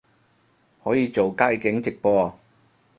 [0.83, 2.35] 可以做街景直播